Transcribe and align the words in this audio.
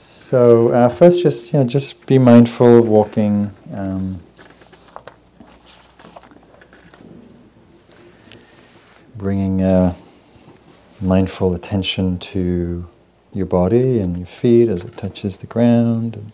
So 0.00 0.68
uh, 0.68 0.88
first, 0.88 1.24
just 1.24 1.52
you 1.52 1.58
know, 1.58 1.66
just 1.66 2.06
be 2.06 2.18
mindful 2.18 2.78
of 2.78 2.88
walking. 2.88 3.50
Um, 3.74 4.20
bringing 9.16 9.60
uh, 9.60 9.94
mindful 11.00 11.52
attention 11.52 12.20
to 12.20 12.86
your 13.32 13.46
body 13.46 13.98
and 13.98 14.16
your 14.16 14.26
feet 14.26 14.68
as 14.68 14.84
it 14.84 14.96
touches 14.96 15.38
the 15.38 15.48
ground. 15.48 16.30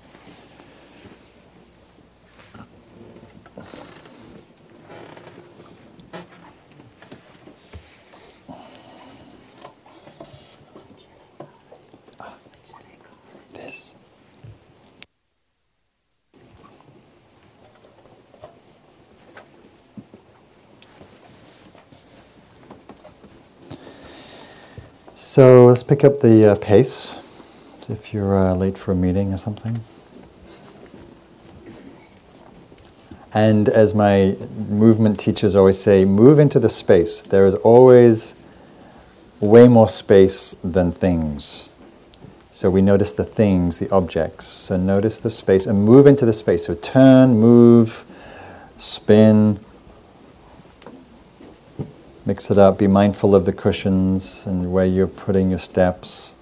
So 25.34 25.66
let's 25.66 25.82
pick 25.82 26.04
up 26.04 26.20
the 26.20 26.52
uh, 26.52 26.54
pace 26.54 27.18
if 27.88 28.14
you're 28.14 28.38
uh, 28.38 28.54
late 28.54 28.78
for 28.78 28.92
a 28.92 28.94
meeting 28.94 29.32
or 29.32 29.36
something. 29.36 29.80
And 33.32 33.68
as 33.68 33.96
my 33.96 34.36
movement 34.68 35.18
teachers 35.18 35.56
always 35.56 35.76
say, 35.76 36.04
move 36.04 36.38
into 36.38 36.60
the 36.60 36.68
space. 36.68 37.20
There 37.20 37.48
is 37.48 37.56
always 37.56 38.36
way 39.40 39.66
more 39.66 39.88
space 39.88 40.52
than 40.62 40.92
things. 40.92 41.68
So 42.48 42.70
we 42.70 42.80
notice 42.80 43.10
the 43.10 43.24
things, 43.24 43.80
the 43.80 43.90
objects. 43.90 44.46
So 44.46 44.76
notice 44.76 45.18
the 45.18 45.30
space 45.30 45.66
and 45.66 45.84
move 45.84 46.06
into 46.06 46.24
the 46.24 46.32
space. 46.32 46.66
So 46.66 46.76
turn, 46.76 47.40
move, 47.40 48.04
spin, 48.76 49.58
Mix 52.26 52.50
it 52.50 52.56
up, 52.56 52.78
be 52.78 52.86
mindful 52.86 53.34
of 53.34 53.44
the 53.44 53.52
cushions 53.52 54.46
and 54.46 54.72
where 54.72 54.86
you're 54.86 55.06
putting 55.06 55.50
your 55.50 55.58
steps. 55.58 56.34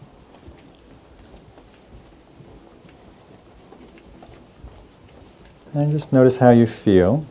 And 5.75 5.91
just 5.91 6.13
notice 6.13 6.39
how 6.39 6.51
you 6.51 6.67
feel. 6.67 7.27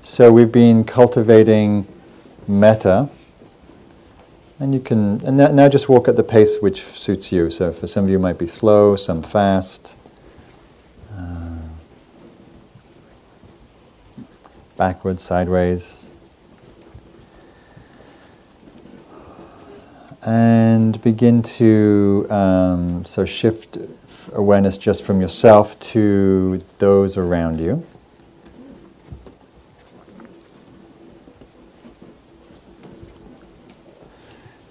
So 0.00 0.32
we've 0.32 0.50
been 0.50 0.82
cultivating 0.82 1.86
metta. 2.48 3.10
And 4.58 4.74
you 4.74 4.80
can, 4.80 5.20
and 5.24 5.36
now 5.36 5.68
just 5.68 5.88
walk 5.88 6.08
at 6.08 6.16
the 6.16 6.24
pace 6.24 6.58
which 6.60 6.82
suits 6.82 7.30
you. 7.30 7.48
So 7.48 7.72
for 7.72 7.86
some 7.86 8.04
of 8.04 8.10
you, 8.10 8.18
might 8.18 8.38
be 8.38 8.46
slow, 8.46 8.96
some 8.96 9.22
fast. 9.22 9.96
Uh, 11.16 11.58
backwards, 14.76 15.22
sideways, 15.22 16.10
and 20.22 21.00
begin 21.02 21.42
to 21.42 22.26
um, 22.30 23.04
so 23.04 23.24
shift 23.24 23.78
awareness 24.32 24.76
just 24.76 25.04
from 25.04 25.20
yourself 25.20 25.78
to 25.80 26.58
those 26.78 27.16
around 27.16 27.58
you. 27.60 27.84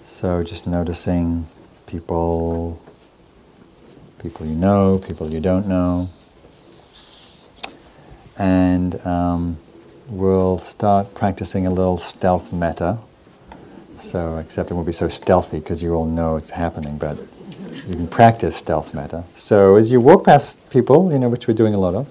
So 0.02 0.42
just 0.42 0.66
noticing 0.66 1.46
people, 1.86 2.80
people 4.18 4.46
you 4.46 4.54
know, 4.54 4.98
people 4.98 5.30
you 5.30 5.38
don't 5.40 5.68
know, 5.68 6.10
and 8.36 9.04
um, 9.06 9.58
we'll 10.08 10.58
start 10.58 11.14
practicing 11.14 11.66
a 11.66 11.70
little 11.70 11.98
stealth 11.98 12.52
metta. 12.52 12.98
So, 13.98 14.38
except 14.38 14.70
it 14.70 14.74
won't 14.74 14.86
be 14.86 14.92
so 14.92 15.08
stealthy 15.08 15.58
because 15.58 15.82
you 15.82 15.94
all 15.94 16.06
know 16.06 16.36
it's 16.36 16.50
happening, 16.50 16.98
but 16.98 17.18
you 17.86 17.94
can 17.94 18.08
practice 18.08 18.56
stealth 18.56 18.94
metta. 18.94 19.24
So, 19.34 19.76
as 19.76 19.90
you 19.90 20.00
walk 20.00 20.24
past 20.24 20.70
people, 20.70 21.12
you 21.12 21.18
know, 21.18 21.28
which 21.28 21.48
we're 21.48 21.54
doing 21.54 21.74
a 21.74 21.78
lot 21.78 21.94
of, 21.94 22.10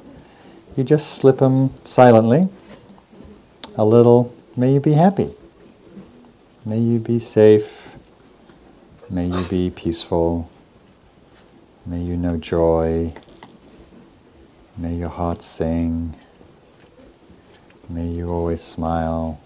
you 0.76 0.84
just 0.84 1.18
slip 1.18 1.38
them 1.38 1.72
silently 1.86 2.50
a 3.78 3.86
little, 3.86 4.34
may 4.56 4.74
you 4.74 4.80
be 4.80 4.94
happy. 4.94 5.30
May 6.66 6.80
you 6.80 7.00
be 7.00 7.20
safe. 7.20 7.96
May 9.10 9.28
you 9.28 9.46
be 9.46 9.70
peaceful. 9.70 10.50
May 11.86 12.02
you 12.02 12.18
know 12.18 12.38
joy. 12.38 13.14
May 14.76 14.96
your 14.96 15.10
heart 15.10 15.42
sing. 15.42 16.16
May 17.88 18.08
you 18.08 18.30
always 18.30 18.62
smile. 18.62 19.40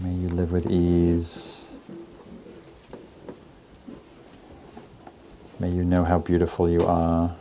May 0.00 0.12
you 0.12 0.28
live 0.28 0.52
with 0.52 0.70
ease. 0.70 1.72
May 5.58 5.70
you 5.70 5.84
know 5.84 6.04
how 6.04 6.18
beautiful 6.18 6.68
you 6.68 6.84
are. 6.84 7.36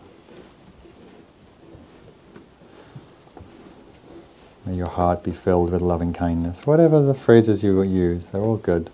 May 4.66 4.76
your 4.76 4.88
heart 4.90 5.24
be 5.24 5.32
filled 5.32 5.72
with 5.72 5.82
loving 5.82 6.14
kindness. 6.14 6.66
Whatever 6.66 7.02
the 7.02 7.14
phrases 7.14 7.64
you 7.64 7.82
use, 7.82 8.30
they're 8.30 8.42
all 8.42 8.58
good. 8.58 8.90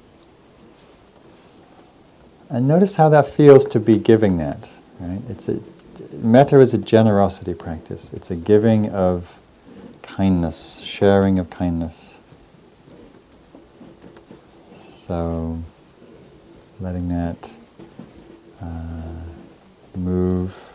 And 2.50 2.68
notice 2.68 2.96
how 2.96 3.10
that 3.10 3.28
feels 3.28 3.66
to 3.66 3.80
be 3.80 4.00
giving 4.00 4.38
that. 4.38 4.72
Right? 5.00 5.22
It's 5.30 5.48
a, 5.48 5.60
metta 6.12 6.60
is 6.60 6.74
a 6.74 6.80
generosity 6.80 7.54
practice. 7.54 8.12
It's 8.14 8.32
a 8.32 8.36
giving 8.36 8.90
of 8.90 9.40
kindness, 10.02 10.80
sharing 10.80 11.38
of 11.38 11.52
kindness. 11.52 12.19
So, 15.10 15.64
letting 16.80 17.10
that 17.10 17.56
uh, 18.62 19.24
move 19.96 20.72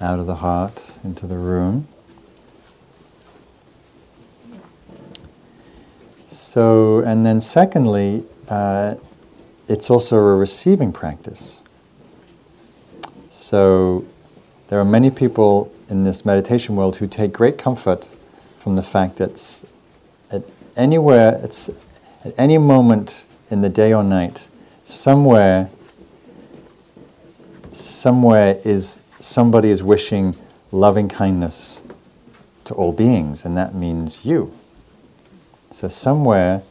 out 0.00 0.20
of 0.20 0.26
the 0.26 0.36
heart 0.36 0.92
into 1.02 1.26
the 1.26 1.36
room. 1.36 1.88
So, 6.28 7.00
and 7.00 7.26
then 7.26 7.40
secondly, 7.40 8.26
uh, 8.48 8.94
it's 9.66 9.90
also 9.90 10.18
a 10.18 10.36
receiving 10.36 10.92
practice. 10.92 11.64
So, 13.28 14.04
there 14.68 14.78
are 14.78 14.84
many 14.84 15.10
people 15.10 15.74
in 15.88 16.04
this 16.04 16.24
meditation 16.24 16.76
world 16.76 16.98
who 16.98 17.08
take 17.08 17.32
great 17.32 17.58
comfort 17.58 18.06
from 18.56 18.76
the 18.76 18.84
fact 18.84 19.16
that 19.16 19.64
at 20.30 20.44
anywhere, 20.76 21.40
it's 21.42 21.70
at 22.24 22.34
any 22.38 22.58
moment 22.58 23.26
in 23.50 23.60
the 23.60 23.68
day 23.68 23.92
or 23.92 24.02
night, 24.02 24.48
somewhere, 24.82 25.70
somewhere 27.70 28.58
is 28.64 29.00
somebody 29.20 29.68
is 29.68 29.82
wishing 29.82 30.36
loving 30.72 31.08
kindness 31.08 31.82
to 32.64 32.74
all 32.74 32.92
beings, 32.92 33.44
and 33.44 33.56
that 33.56 33.74
means 33.74 34.24
you. 34.24 34.52
So 35.70 35.88
somewhere 35.88 36.62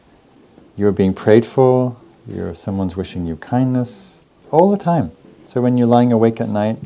you're 0.76 0.92
being 0.92 1.14
prayed 1.14 1.46
for, 1.46 1.96
you're 2.26 2.54
someone's 2.54 2.96
wishing 2.96 3.26
you 3.26 3.36
kindness 3.36 4.20
all 4.50 4.70
the 4.70 4.76
time. 4.76 5.12
So 5.46 5.60
when 5.60 5.78
you're 5.78 5.86
lying 5.86 6.12
awake 6.12 6.40
at 6.40 6.48
night, 6.48 6.78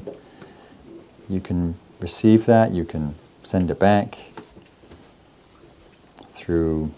you 1.29 1.41
can 1.41 1.75
receive 2.01 2.47
that, 2.47 2.73
you 2.73 2.85
can 2.85 3.15
send 3.43 3.71
it 3.71 3.79
back 3.79 4.19
through 6.27 6.91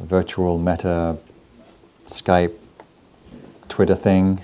virtual 0.00 0.58
metta 0.58 1.18
Skype 2.06 2.54
Twitter 3.68 3.94
thing. 3.94 4.40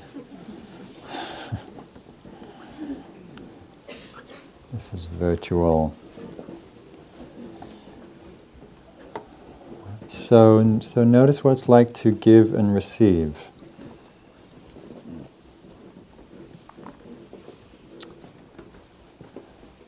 this 4.73 4.93
is 4.93 5.07
virtual. 5.07 5.95
So, 10.09 10.81
so 10.81 11.05
notice 11.05 11.45
what 11.45 11.53
it's 11.53 11.69
like 11.69 11.95
to 11.95 12.11
give 12.11 12.55
and 12.55 12.75
receive. 12.75 13.49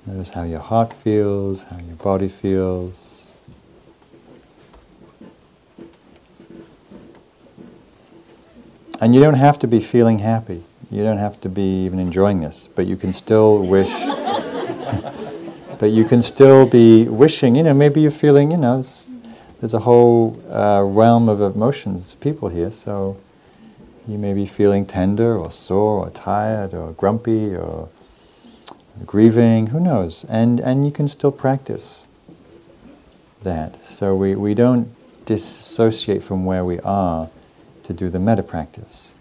Notice 0.06 0.30
how 0.30 0.42
your 0.44 0.60
heart 0.60 0.92
feels, 0.92 1.64
how 1.64 1.78
your 1.78 1.96
body 1.96 2.28
feels. 2.28 3.23
And 9.00 9.14
you 9.14 9.20
don't 9.20 9.34
have 9.34 9.58
to 9.60 9.66
be 9.66 9.80
feeling 9.80 10.20
happy. 10.20 10.62
You 10.90 11.02
don't 11.02 11.18
have 11.18 11.40
to 11.42 11.48
be 11.48 11.84
even 11.84 11.98
enjoying 11.98 12.40
this, 12.40 12.66
but 12.66 12.86
you 12.86 12.96
can 12.96 13.12
still 13.12 13.58
wish. 13.58 13.90
but 15.78 15.90
you 15.90 16.04
can 16.04 16.22
still 16.22 16.66
be 16.66 17.08
wishing, 17.08 17.56
you 17.56 17.62
know, 17.62 17.74
maybe 17.74 18.00
you're 18.00 18.10
feeling, 18.10 18.50
you 18.50 18.56
know, 18.56 18.82
there's 19.60 19.74
a 19.74 19.80
whole 19.80 20.40
uh, 20.50 20.82
realm 20.82 21.28
of 21.28 21.40
emotions, 21.40 22.14
people 22.14 22.48
here, 22.48 22.70
so 22.70 23.16
You 24.06 24.18
may 24.18 24.34
be 24.34 24.44
feeling 24.44 24.84
tender 24.84 25.38
or 25.38 25.50
sore 25.50 26.06
or 26.06 26.10
tired 26.10 26.74
or 26.74 26.92
grumpy 26.92 27.56
or 27.56 27.88
grieving, 29.06 29.68
who 29.68 29.80
knows? 29.80 30.24
And, 30.24 30.60
and 30.60 30.84
you 30.84 30.92
can 30.92 31.08
still 31.08 31.32
practice 31.32 32.06
that. 33.42 33.82
So 33.86 34.14
we, 34.14 34.34
we 34.34 34.52
don't 34.52 34.94
dissociate 35.24 36.22
from 36.22 36.44
where 36.44 36.66
we 36.66 36.80
are 36.80 37.30
to 37.84 37.92
do 37.92 38.08
the 38.08 38.18
metta 38.18 38.42
practice. 38.42 39.12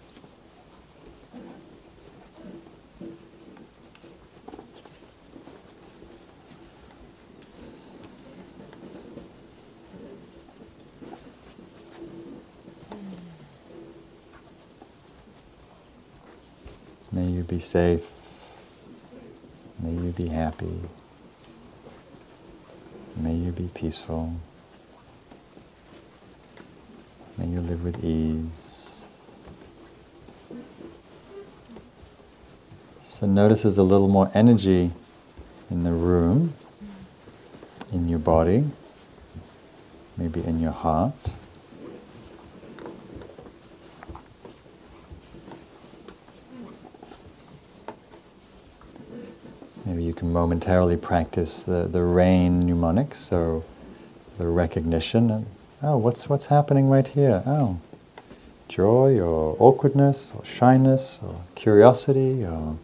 May 17.12 17.26
you 17.26 17.42
be 17.44 17.60
safe. 17.60 18.10
May 19.78 19.92
you 19.92 20.10
be 20.10 20.28
happy. 20.28 20.80
May 23.14 23.34
you 23.34 23.52
be 23.52 23.68
peaceful. 23.72 24.34
May 27.36 27.46
you 27.46 27.60
live 27.60 27.82
with 27.82 28.04
ease. 28.04 29.04
So 33.02 33.26
notice 33.26 33.62
there's 33.62 33.78
a 33.78 33.82
little 33.82 34.08
more 34.08 34.30
energy 34.34 34.92
in 35.70 35.82
the 35.82 35.90
room, 35.92 36.54
in 37.92 38.08
your 38.08 38.18
body, 38.20 38.64
maybe 40.16 40.44
in 40.44 40.60
your 40.60 40.72
heart. 40.72 41.14
Maybe 49.84 50.04
you 50.04 50.14
can 50.14 50.32
momentarily 50.32 50.96
practice 50.96 51.62
the, 51.62 51.82
the 51.84 52.02
rain 52.02 52.60
mnemonic, 52.60 53.14
so 53.14 53.64
the 54.38 54.46
recognition 54.46 55.30
and 55.30 55.46
oh, 55.84 55.96
what's 55.98 56.28
what's 56.28 56.46
happening 56.46 56.88
right 56.88 57.06
here? 57.06 57.42
Oh, 57.46 57.78
joy 58.68 59.20
or 59.20 59.56
awkwardness 59.58 60.32
or 60.34 60.44
shyness 60.44 61.20
or 61.22 61.42
curiosity 61.54 62.44
or 62.44 62.78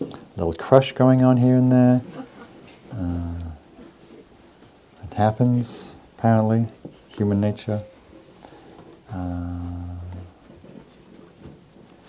a 0.00 0.04
little 0.36 0.52
crush 0.52 0.92
going 0.92 1.24
on 1.24 1.38
here 1.38 1.56
and 1.56 1.72
there. 1.72 2.00
Uh, 2.92 3.50
it 5.04 5.14
happens, 5.14 5.94
apparently, 6.18 6.66
human 7.08 7.40
nature. 7.40 7.82
Uh, 9.12 9.16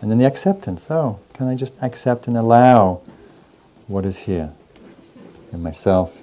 and 0.02 0.12
then 0.12 0.18
the 0.18 0.26
acceptance. 0.26 0.88
Oh, 0.90 1.20
can 1.34 1.48
I 1.48 1.56
just 1.56 1.76
accept 1.82 2.28
and 2.28 2.38
allow 2.38 3.02
what 3.88 4.06
is 4.06 4.20
here 4.20 4.52
in 5.52 5.62
myself, 5.64 6.18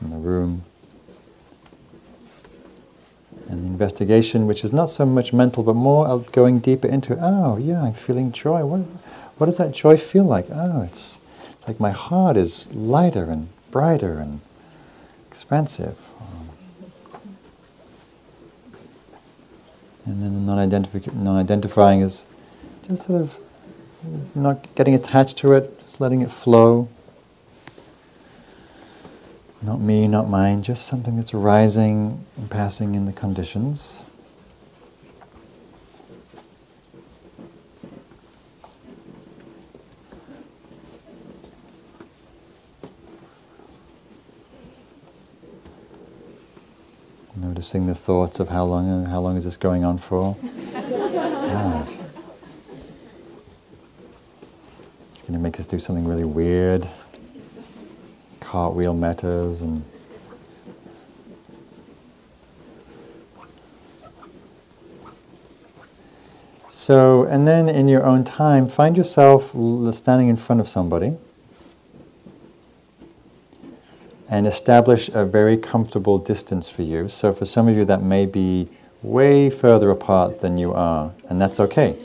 in 0.00 0.10
the 0.10 0.16
room? 0.16 0.62
And 3.48 3.64
the 3.64 3.68
investigation, 3.82 4.46
which 4.46 4.64
is 4.64 4.72
not 4.72 4.86
so 4.86 5.04
much 5.04 5.32
mental, 5.32 5.62
but 5.62 5.74
more 5.74 6.20
going 6.32 6.60
deeper 6.60 6.86
into, 6.86 7.18
oh, 7.20 7.56
yeah, 7.56 7.82
I'm 7.82 7.94
feeling 7.94 8.30
joy. 8.30 8.64
What, 8.64 8.80
what 9.38 9.46
does 9.46 9.58
that 9.58 9.72
joy 9.72 9.96
feel 9.96 10.24
like? 10.24 10.46
Oh, 10.52 10.82
it's, 10.82 11.20
it's 11.52 11.66
like 11.66 11.80
my 11.80 11.90
heart 11.90 12.36
is 12.36 12.72
lighter 12.74 13.24
and 13.24 13.48
brighter 13.72 14.18
and 14.18 14.40
expansive. 15.28 15.98
And 20.04 20.22
then 20.22 20.34
the 20.34 20.40
non-identifying 20.40 22.00
non 22.00 22.06
is 22.06 22.26
just 22.86 23.06
sort 23.06 23.20
of 23.20 23.36
not 24.34 24.74
getting 24.74 24.94
attached 24.94 25.38
to 25.38 25.52
it, 25.52 25.80
just 25.82 26.00
letting 26.00 26.20
it 26.20 26.30
flow. 26.30 26.88
Not 29.64 29.80
me, 29.80 30.08
not 30.08 30.28
mine, 30.28 30.64
just 30.64 30.86
something 30.86 31.14
that's 31.14 31.32
arising 31.32 32.24
and 32.36 32.50
passing 32.50 32.96
in 32.96 33.04
the 33.04 33.12
conditions. 33.12 34.00
Noticing 47.36 47.86
the 47.86 47.94
thoughts 47.94 48.40
of 48.40 48.48
how 48.48 48.64
long 48.64 49.06
how 49.06 49.20
long 49.20 49.36
is 49.36 49.44
this 49.44 49.56
going 49.56 49.84
on 49.84 49.98
for? 49.98 50.36
It's 55.12 55.22
going 55.22 55.34
to 55.34 55.38
make 55.38 55.60
us 55.60 55.66
do 55.66 55.78
something 55.78 56.04
really 56.04 56.24
weird 56.24 56.88
cartwheel 58.52 58.94
mettas 58.94 59.62
and 59.62 59.82
So, 66.66 67.22
and 67.24 67.46
then 67.46 67.68
in 67.68 67.86
your 67.86 68.04
own 68.04 68.24
time, 68.24 68.66
find 68.66 68.96
yourself 68.96 69.50
standing 69.94 70.28
in 70.28 70.36
front 70.36 70.60
of 70.60 70.68
somebody 70.68 71.16
and 74.28 74.46
establish 74.46 75.08
a 75.10 75.24
very 75.24 75.56
comfortable 75.56 76.18
distance 76.18 76.68
for 76.68 76.82
you. 76.82 77.08
So, 77.08 77.32
for 77.32 77.44
some 77.44 77.68
of 77.68 77.76
you, 77.76 77.84
that 77.84 78.02
may 78.02 78.26
be 78.26 78.68
way 79.00 79.48
further 79.48 79.90
apart 79.90 80.40
than 80.40 80.58
you 80.58 80.74
are, 80.74 81.12
and 81.28 81.40
that's 81.40 81.60
okay. 81.60 82.04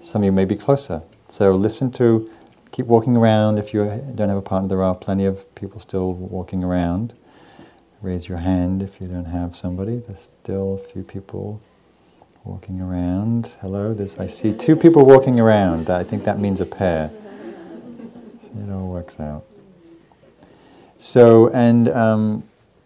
Some 0.00 0.22
of 0.22 0.26
you 0.26 0.32
may 0.32 0.44
be 0.44 0.56
closer. 0.56 1.02
So, 1.28 1.56
listen 1.56 1.90
to 1.92 2.30
keep 2.76 2.84
walking 2.84 3.16
around. 3.16 3.58
If 3.58 3.72
you 3.72 3.86
don't 4.14 4.28
have 4.28 4.36
a 4.36 4.42
partner, 4.42 4.68
there 4.68 4.82
are 4.82 4.94
plenty 4.94 5.24
of 5.24 5.54
people 5.54 5.80
still 5.80 6.12
walking 6.12 6.62
around. 6.62 7.14
Raise 8.02 8.28
your 8.28 8.38
hand 8.38 8.82
if 8.82 9.00
you 9.00 9.06
don't 9.06 9.24
have 9.24 9.56
somebody. 9.56 9.96
There's 9.96 10.28
still 10.42 10.74
a 10.74 10.78
few 10.78 11.02
people 11.02 11.62
walking 12.44 12.82
around. 12.82 13.54
Hello, 13.62 13.94
there's, 13.94 14.18
I 14.18 14.26
see 14.26 14.52
two 14.52 14.76
people 14.76 15.06
walking 15.06 15.40
around. 15.40 15.88
I 15.88 16.04
think 16.04 16.24
that 16.24 16.38
means 16.38 16.60
a 16.60 16.66
pair. 16.66 17.10
It 18.58 18.70
all 18.70 18.88
works 18.88 19.18
out. 19.18 19.46
So, 20.98 21.48
and 21.48 21.88
um, 21.88 22.44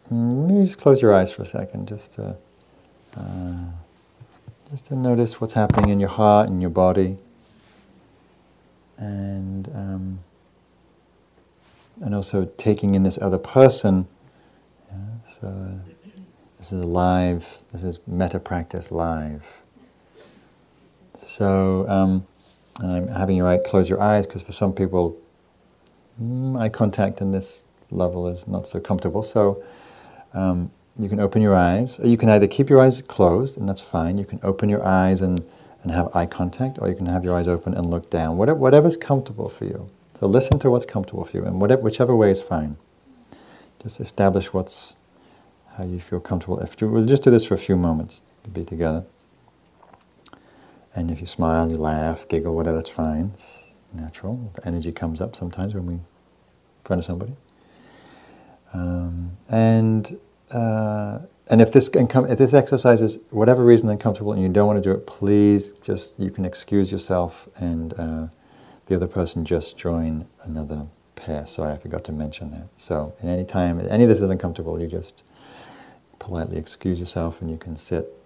maybe 0.08 0.66
just 0.66 0.78
close 0.78 1.02
your 1.02 1.12
eyes 1.12 1.32
for 1.32 1.42
a 1.42 1.46
second, 1.46 1.88
just 1.88 2.12
to, 2.12 2.36
uh, 3.16 3.54
just 4.70 4.86
to 4.86 4.94
notice 4.94 5.40
what's 5.40 5.54
happening 5.54 5.90
in 5.90 5.98
your 5.98 6.10
heart 6.10 6.48
and 6.48 6.60
your 6.60 6.70
body 6.70 7.18
and 9.00 9.68
um, 9.74 10.18
and 12.00 12.14
also 12.14 12.44
taking 12.56 12.94
in 12.94 13.02
this 13.02 13.20
other 13.20 13.38
person. 13.38 14.06
Yeah, 14.90 14.96
so 15.28 15.48
uh, 15.48 15.90
this 16.58 16.72
is 16.72 16.84
live. 16.84 17.58
This 17.72 17.82
is 17.82 18.00
metta 18.06 18.38
practice 18.38 18.92
live. 18.92 19.44
So 21.16 21.86
um, 21.88 22.26
I'm 22.80 23.08
having 23.08 23.36
you 23.36 23.44
right, 23.44 23.62
close 23.64 23.88
your 23.88 24.00
eyes 24.00 24.26
because 24.26 24.42
for 24.42 24.52
some 24.52 24.72
people, 24.72 25.18
mm, 26.22 26.58
eye 26.58 26.68
contact 26.68 27.20
in 27.20 27.32
this 27.32 27.66
level 27.90 28.28
is 28.28 28.46
not 28.46 28.66
so 28.66 28.80
comfortable. 28.80 29.22
So. 29.22 29.62
Um, 30.32 30.70
you 30.98 31.08
can 31.08 31.18
open 31.18 31.40
your 31.40 31.54
eyes. 31.54 31.98
You 32.04 32.18
can 32.18 32.28
either 32.28 32.46
keep 32.46 32.68
your 32.68 32.82
eyes 32.82 33.00
closed, 33.00 33.56
and 33.56 33.66
that's 33.66 33.80
fine. 33.80 34.18
You 34.18 34.26
can 34.26 34.38
open 34.42 34.68
your 34.68 34.86
eyes 34.86 35.22
and 35.22 35.42
and 35.82 35.92
have 35.92 36.14
eye 36.14 36.26
contact, 36.26 36.78
or 36.80 36.88
you 36.88 36.94
can 36.94 37.06
have 37.06 37.24
your 37.24 37.36
eyes 37.36 37.48
open 37.48 37.74
and 37.74 37.90
look 37.90 38.10
down. 38.10 38.36
Whatever, 38.36 38.58
whatever's 38.58 38.96
comfortable 38.96 39.48
for 39.48 39.64
you. 39.64 39.90
So 40.18 40.26
listen 40.26 40.58
to 40.60 40.70
what's 40.70 40.84
comfortable 40.84 41.24
for 41.24 41.38
you, 41.38 41.44
and 41.44 41.60
whatever, 41.60 41.82
whichever 41.82 42.14
way 42.14 42.30
is 42.30 42.42
fine. 42.42 42.76
Just 43.82 44.00
establish 44.00 44.52
what's 44.52 44.96
how 45.76 45.84
you 45.84 46.00
feel 46.00 46.20
comfortable. 46.20 46.60
If 46.60 46.80
you, 46.80 46.88
we'll 46.88 47.06
just 47.06 47.22
do 47.22 47.30
this 47.30 47.44
for 47.44 47.54
a 47.54 47.58
few 47.58 47.76
moments 47.76 48.22
to 48.44 48.50
be 48.50 48.64
together. 48.64 49.04
And 50.94 51.10
if 51.10 51.20
you 51.20 51.26
smile, 51.26 51.70
you 51.70 51.76
laugh, 51.76 52.26
giggle, 52.28 52.54
whatever, 52.54 52.76
that's 52.76 52.90
fine. 52.90 53.30
It's 53.32 53.74
natural. 53.92 54.50
The 54.54 54.66
energy 54.66 54.92
comes 54.92 55.20
up 55.20 55.36
sometimes 55.36 55.74
when 55.74 55.86
we 55.86 55.94
in 55.94 56.04
front 56.84 57.00
of 57.00 57.04
somebody. 57.04 57.36
Um, 58.72 59.36
and 59.48 60.18
uh, 60.50 61.20
and 61.50 61.60
if 61.60 61.72
this 61.72 61.90
if 61.94 62.38
this 62.38 62.54
exercise 62.54 63.02
is 63.02 63.24
whatever 63.30 63.64
reason 63.64 63.88
uncomfortable 63.88 64.32
and 64.32 64.40
you 64.40 64.48
don't 64.48 64.68
want 64.68 64.80
to 64.80 64.88
do 64.88 64.94
it, 64.94 65.04
please 65.06 65.72
just 65.72 66.18
you 66.18 66.30
can 66.30 66.44
excuse 66.44 66.92
yourself 66.92 67.48
and 67.56 67.92
uh, 67.94 68.26
the 68.86 68.94
other 68.94 69.08
person 69.08 69.44
just 69.44 69.76
join 69.76 70.26
another 70.44 70.86
pair. 71.16 71.44
Sorry, 71.46 71.72
I 71.72 71.76
forgot 71.76 72.04
to 72.04 72.12
mention 72.12 72.52
that. 72.52 72.68
So, 72.76 73.14
at 73.20 73.28
any 73.28 73.44
time 73.44 73.80
any 73.90 74.04
of 74.04 74.08
this 74.08 74.20
is 74.20 74.30
uncomfortable, 74.30 74.80
you 74.80 74.86
just 74.86 75.24
politely 76.20 76.56
excuse 76.56 77.00
yourself 77.00 77.40
and 77.40 77.50
you 77.50 77.56
can 77.56 77.76
sit. 77.76 78.16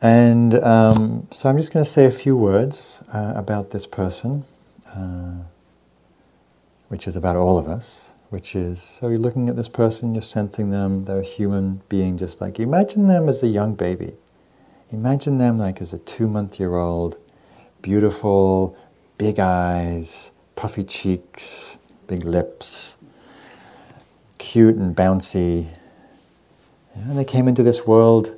And 0.00 0.54
um, 0.54 1.26
so 1.30 1.50
I'm 1.50 1.58
just 1.58 1.72
going 1.72 1.84
to 1.84 1.90
say 1.90 2.06
a 2.06 2.10
few 2.10 2.36
words 2.36 3.02
uh, 3.12 3.32
about 3.34 3.70
this 3.70 3.86
person, 3.86 4.44
uh, 4.86 5.42
which 6.88 7.06
is 7.06 7.16
about 7.16 7.36
all 7.36 7.58
of 7.58 7.68
us 7.68 8.12
which 8.30 8.54
is 8.54 8.82
so 8.82 9.08
you're 9.08 9.18
looking 9.18 9.48
at 9.48 9.56
this 9.56 9.68
person, 9.68 10.14
you're 10.14 10.22
sensing 10.22 10.70
them, 10.70 11.04
they're 11.04 11.20
a 11.20 11.24
human 11.24 11.82
being 11.88 12.18
just 12.18 12.40
like 12.40 12.58
you. 12.58 12.66
Imagine 12.66 13.06
them 13.06 13.28
as 13.28 13.42
a 13.42 13.48
young 13.48 13.74
baby. 13.74 14.14
imagine 14.90 15.38
them 15.38 15.58
like 15.58 15.80
as 15.82 15.92
a 15.92 15.98
two-month-year-old, 15.98 17.18
beautiful, 17.82 18.76
big 19.18 19.38
eyes, 19.38 20.30
puffy 20.56 20.84
cheeks, 20.84 21.78
big 22.06 22.24
lips, 22.24 22.96
cute 24.38 24.76
and 24.76 24.96
bouncy. 24.96 25.68
and 26.94 27.18
they 27.18 27.24
came 27.24 27.48
into 27.48 27.62
this 27.62 27.86
world, 27.86 28.34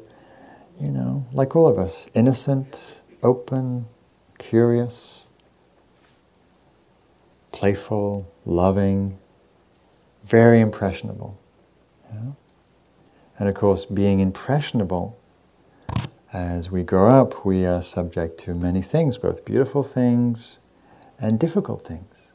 you 0.80 0.88
know, 0.88 1.24
like 1.32 1.54
all 1.54 1.68
of 1.68 1.78
us, 1.78 2.08
innocent, 2.14 3.00
open, 3.22 3.86
curious, 4.38 5.26
playful, 7.52 8.30
loving, 8.44 9.18
very 10.30 10.60
impressionable. 10.60 11.38
Yeah? 12.12 12.32
And 13.38 13.48
of 13.48 13.54
course, 13.56 13.84
being 13.84 14.20
impressionable, 14.20 15.18
as 16.32 16.70
we 16.70 16.84
grow 16.84 17.20
up, 17.20 17.44
we 17.44 17.66
are 17.66 17.82
subject 17.82 18.38
to 18.40 18.54
many 18.54 18.80
things, 18.80 19.18
both 19.18 19.44
beautiful 19.44 19.82
things 19.82 20.58
and 21.18 21.40
difficult 21.40 21.82
things. 21.82 22.30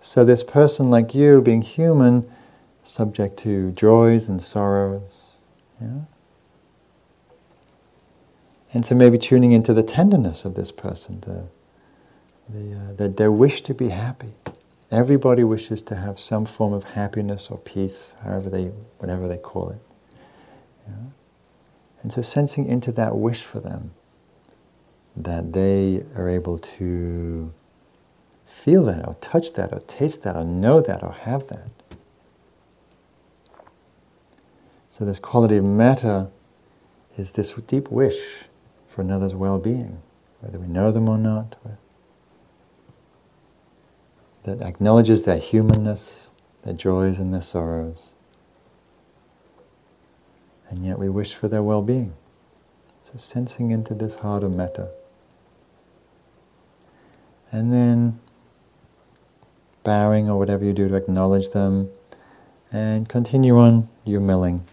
So, 0.00 0.24
this 0.24 0.42
person 0.42 0.90
like 0.90 1.14
you, 1.14 1.42
being 1.42 1.62
human, 1.62 2.28
subject 2.82 3.36
to 3.40 3.70
joys 3.72 4.28
and 4.28 4.42
sorrows. 4.42 5.34
Yeah? 5.80 6.00
And 8.72 8.86
so, 8.86 8.94
maybe 8.94 9.18
tuning 9.18 9.52
into 9.52 9.74
the 9.74 9.82
tenderness 9.82 10.44
of 10.46 10.54
this 10.54 10.72
person, 10.72 11.20
the, 11.20 11.44
the, 12.48 12.74
uh, 12.74 12.92
the, 12.96 13.08
their 13.10 13.30
wish 13.30 13.60
to 13.62 13.74
be 13.74 13.90
happy. 13.90 14.32
Everybody 14.92 15.42
wishes 15.42 15.80
to 15.84 15.96
have 15.96 16.18
some 16.18 16.44
form 16.44 16.74
of 16.74 16.84
happiness 16.84 17.48
or 17.50 17.56
peace, 17.56 18.14
however 18.22 18.50
they, 18.50 18.64
whatever 18.98 19.26
they 19.26 19.38
call 19.38 19.70
it. 19.70 19.80
Yeah? 20.86 20.94
And 22.02 22.12
so, 22.12 22.20
sensing 22.20 22.66
into 22.66 22.92
that 22.92 23.16
wish 23.16 23.40
for 23.40 23.58
them, 23.58 23.92
that 25.16 25.54
they 25.54 26.04
are 26.14 26.28
able 26.28 26.58
to 26.58 27.54
feel 28.44 28.84
that, 28.84 29.08
or 29.08 29.16
touch 29.22 29.54
that, 29.54 29.72
or 29.72 29.80
taste 29.80 30.24
that, 30.24 30.36
or 30.36 30.44
know 30.44 30.82
that, 30.82 31.02
or 31.02 31.12
have 31.12 31.46
that. 31.46 31.70
So, 34.90 35.06
this 35.06 35.18
quality 35.18 35.56
of 35.56 35.64
metta 35.64 36.28
is 37.16 37.32
this 37.32 37.52
deep 37.52 37.90
wish 37.90 38.44
for 38.88 39.00
another's 39.00 39.34
well 39.34 39.58
being, 39.58 40.02
whether 40.40 40.58
we 40.58 40.66
know 40.66 40.92
them 40.92 41.08
or 41.08 41.16
not, 41.16 41.56
that 44.44 44.60
acknowledges 44.60 45.22
their 45.22 45.38
humanness, 45.38 46.30
their 46.62 46.74
joys 46.74 47.18
and 47.18 47.32
their 47.32 47.40
sorrows, 47.40 48.12
and 50.68 50.84
yet 50.84 50.98
we 50.98 51.08
wish 51.08 51.34
for 51.34 51.48
their 51.48 51.62
well 51.62 51.82
being. 51.82 52.14
So, 53.02 53.14
sensing 53.16 53.70
into 53.70 53.94
this 53.94 54.16
heart 54.16 54.44
of 54.44 54.52
metta. 54.52 54.90
And 57.50 57.72
then 57.72 58.20
bowing 59.82 60.28
or 60.28 60.38
whatever 60.38 60.64
you 60.64 60.72
do 60.72 60.88
to 60.88 60.94
acknowledge 60.94 61.50
them, 61.50 61.90
and 62.70 63.08
continue 63.08 63.58
on 63.58 63.88
your 64.04 64.20
milling. 64.20 64.64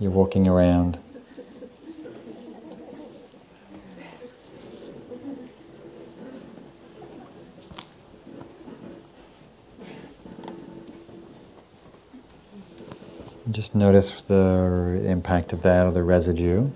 You're 0.00 0.10
walking 0.10 0.48
around. 0.48 0.98
Just 13.52 13.74
notice 13.74 14.22
the 14.22 15.04
impact 15.04 15.52
of 15.52 15.60
that 15.60 15.86
or 15.86 15.90
the 15.92 16.02
residue. 16.02 16.70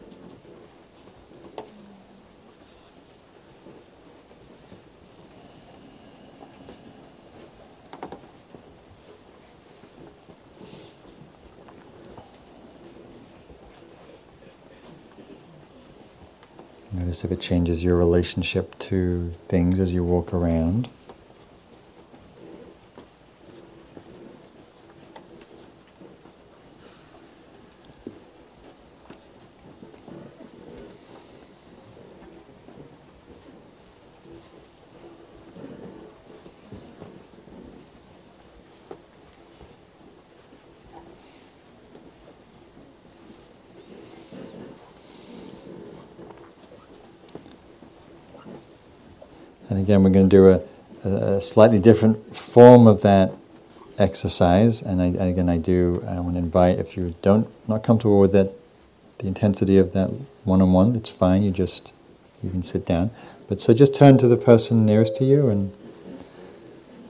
Notice 16.92 17.25
if 17.25 17.33
it 17.33 17.40
changes 17.40 17.83
your 17.83 17.97
relationship 17.97 18.78
to 18.80 19.33
things 19.49 19.80
as 19.80 19.95
you 19.95 20.04
walk 20.04 20.35
around. 20.35 20.90
And 49.68 49.78
again, 49.78 50.02
we're 50.02 50.11
going 50.11 50.28
to 50.28 50.37
do 50.37 50.49
a, 50.49 51.08
a 51.08 51.40
slightly 51.40 51.78
different 51.78 52.37
form 52.37 52.87
of 52.87 53.02
that 53.02 53.32
exercise. 53.99 54.82
And 54.82 55.02
I, 55.02 55.06
again, 55.06 55.49
I 55.49 55.58
do. 55.58 56.04
I 56.06 56.20
want 56.20 56.35
to 56.35 56.38
invite 56.38 56.78
if 56.78 56.96
you 56.96 57.14
don't 57.23 57.49
not 57.68 57.82
comfortable 57.82 58.20
with 58.20 58.32
that, 58.32 58.52
the 59.18 59.26
intensity 59.26 59.78
of 59.78 59.92
that 59.92 60.11
one-on-one, 60.44 60.94
it's 60.94 61.08
fine. 61.08 61.42
You 61.42 61.50
just 61.50 61.92
you 62.42 62.50
can 62.50 62.62
sit 62.62 62.87
down. 62.87 63.11
But 63.49 63.61
so 63.61 63.73
just 63.75 63.94
turn 63.94 64.18
to 64.18 64.28
the 64.28 64.37
person 64.37 64.85
nearest 64.85 65.16
to 65.16 65.25
you 65.25 65.49
and 65.49 65.73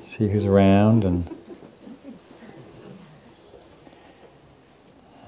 see 0.00 0.28
who's 0.28 0.46
around 0.46 1.04
and. 1.04 1.30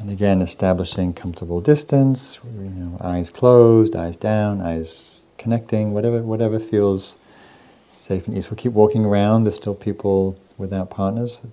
And 0.00 0.11
again, 0.11 0.40
establishing 0.40 1.12
comfortable 1.12 1.61
distance, 1.61 2.38
you 2.44 2.70
know, 2.70 2.99
eyes 3.00 3.30
closed, 3.30 3.97
eyes 3.97 4.14
down, 4.14 4.61
eyes 4.61 5.26
connecting, 5.38 5.95
whatever, 5.95 6.23
whatever 6.23 6.59
feels 6.59 7.18
safe 7.88 8.26
and 8.26 8.37
easy. 8.37 8.49
We'll 8.50 8.57
keep 8.57 8.73
walking 8.73 9.04
around. 9.04 9.45
There's 9.45 9.54
still 9.54 9.75
people 9.75 10.38
without 10.59 10.90
partners. 10.90 11.47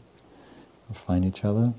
We'll 0.89 0.95
find 0.95 1.23
each 1.23 1.45
other. 1.45 1.73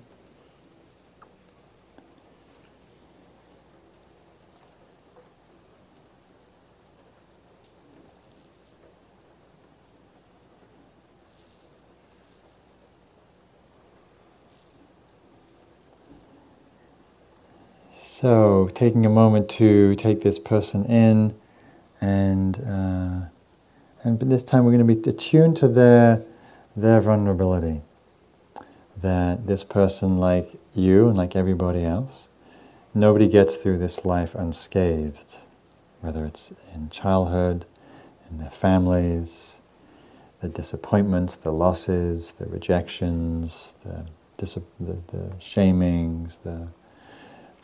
So, 18.19 18.71
taking 18.73 19.05
a 19.05 19.11
moment 19.11 19.51
to 19.51 19.95
take 19.97 20.23
this 20.23 20.39
person 20.39 20.87
in 20.87 21.35
and 22.07 22.61
uh, 22.61 23.29
and 24.05 24.21
this 24.21 24.45
time 24.45 24.65
we're 24.65 24.77
going 24.77 24.87
to 24.87 24.95
be 24.95 25.11
attuned 25.11 25.57
to 25.59 25.69
their 25.69 26.25
their 26.77 27.01
vulnerability. 27.01 27.83
That 29.03 29.47
this 29.47 29.65
person, 29.65 30.19
like 30.19 30.59
you 30.73 31.09
and 31.09 31.19
like 31.19 31.37
everybody 31.37 31.85
else, 31.85 32.29
nobody 32.95 33.29
gets 33.29 33.57
through 33.57 33.79
this 33.79 34.05
life 34.05 34.35
unscathed, 34.35 35.39
whether 36.01 36.25
it's 36.25 36.53
in 36.75 36.89
childhood, 36.89 37.67
in 38.31 38.39
their 38.39 38.51
families, 38.51 39.61
the 40.41 40.49
disappointments, 40.49 41.37
the 41.37 41.53
losses, 41.53 42.33
the 42.35 42.47
rejections, 42.47 43.75
the, 43.85 44.07
dis- 44.39 44.59
the, 44.81 44.95
the 45.09 45.33
shamings, 45.39 46.43
the, 46.43 46.69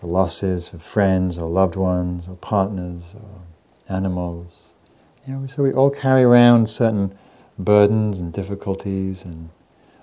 the 0.01 0.07
losses 0.07 0.73
of 0.75 0.83
friends 0.83 1.39
or 1.39 1.49
loved 1.49 1.77
ones 1.77 2.29
or 2.29 2.37
partners 2.37 3.15
or 3.15 3.43
animals. 3.93 4.73
You 5.27 5.35
know, 5.35 5.47
so 5.47 5.63
we 5.63 5.73
all 5.73 5.91
carry 5.91 6.23
around 6.23 6.69
certain 6.69 7.17
burdens 7.59 8.19
and 8.19 8.33
difficulties, 8.33 9.25
and 9.25 9.51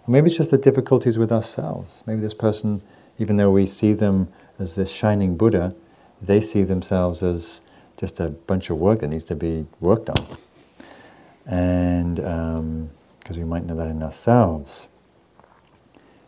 maybe 0.08 0.28
it's 0.28 0.38
just 0.38 0.52
the 0.52 0.58
difficulties 0.58 1.18
with 1.18 1.32
ourselves. 1.32 2.04
Maybe 2.06 2.22
this 2.22 2.34
person, 2.34 2.82
even 3.18 3.38
though 3.38 3.52
we 3.52 3.66
see 3.66 3.94
them 3.94 4.30
as 4.58 4.76
this 4.76 4.92
shining 4.92 5.38
Buddha, 5.38 5.76
they 6.22 6.42
see 6.42 6.64
themselves 6.64 7.24
as 7.24 7.62
just 7.98 8.20
a 8.20 8.30
bunch 8.30 8.70
of 8.70 8.78
work 8.78 9.00
that 9.00 9.10
needs 9.10 9.26
to 9.26 9.36
be 9.36 9.66
worked 9.80 10.10
on. 10.10 10.38
And 11.46 12.16
because 12.16 13.38
um, 13.38 13.38
we 13.38 13.44
might 13.44 13.66
know 13.66 13.76
that 13.76 13.88
in 13.88 14.02
ourselves. 14.04 14.88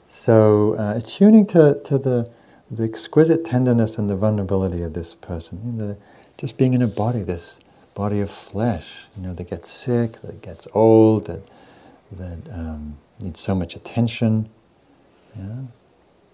So, 0.06 0.76
uh, 0.78 0.96
attuning 0.98 1.46
to, 1.48 1.80
to 1.86 1.98
the, 1.98 2.30
the 2.70 2.84
exquisite 2.84 3.46
tenderness 3.46 3.98
and 3.98 4.10
the 4.10 4.16
vulnerability 4.16 4.82
of 4.82 4.94
this 4.94 5.14
person, 5.14 5.78
the, 5.78 5.98
just 6.42 6.58
being 6.58 6.74
in 6.74 6.82
a 6.82 6.88
body, 6.88 7.22
this 7.22 7.62
body 7.96 8.20
of 8.20 8.30
flesh, 8.30 9.06
you 9.16 9.24
know, 9.24 9.34
that 9.34 9.50
gets 9.50 9.70
sick, 9.70 10.14
that 10.24 10.42
gets 10.42 10.68
old, 10.74 11.28
that 11.28 11.42
that 12.12 12.40
um, 12.52 12.98
needs 13.22 13.40
so 13.40 13.56
much 13.56 13.76
attention. 13.76 14.50
Yeah? 15.38 15.62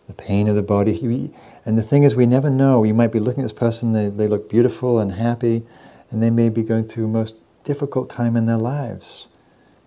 the 0.07 0.13
pain 0.13 0.47
of 0.47 0.55
the 0.55 0.61
body. 0.61 1.33
And 1.65 1.77
the 1.77 1.83
thing 1.83 2.03
is, 2.03 2.15
we 2.15 2.25
never 2.25 2.49
know. 2.49 2.83
You 2.83 2.93
might 2.93 3.11
be 3.11 3.19
looking 3.19 3.43
at 3.43 3.45
this 3.45 3.53
person, 3.53 3.91
they, 3.91 4.09
they 4.09 4.27
look 4.27 4.49
beautiful 4.49 4.99
and 4.99 5.13
happy, 5.13 5.63
and 6.09 6.23
they 6.23 6.29
may 6.29 6.49
be 6.49 6.63
going 6.63 6.87
through 6.87 7.09
most 7.09 7.43
difficult 7.63 8.09
time 8.09 8.35
in 8.37 8.45
their 8.45 8.57
lives. 8.57 9.27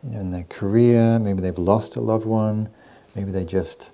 You 0.02 0.10
know, 0.10 0.20
in 0.20 0.30
their 0.30 0.44
career, 0.44 1.18
maybe 1.18 1.40
they've 1.40 1.58
lost 1.58 1.96
a 1.96 2.00
loved 2.00 2.26
one, 2.26 2.68
maybe 3.16 3.30
they're 3.30 3.44
just 3.44 3.90